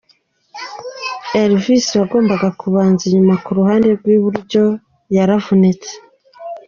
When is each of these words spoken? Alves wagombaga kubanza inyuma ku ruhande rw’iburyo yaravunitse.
Alves 1.41 1.87
wagombaga 1.99 2.47
kubanza 2.59 3.01
inyuma 3.07 3.33
ku 3.43 3.49
ruhande 3.57 3.87
rw’iburyo 3.97 4.63
yaravunitse. 5.15 5.93